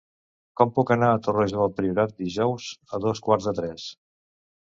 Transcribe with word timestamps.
Com 0.61 0.69
puc 0.77 0.93
anar 0.95 1.09
a 1.15 1.19
Torroja 1.27 1.59
del 1.59 1.75
Priorat 1.81 2.15
dijous 2.25 2.71
a 2.97 3.01
dos 3.05 3.23
quarts 3.29 3.51
de 3.53 3.55
tres? 3.61 3.87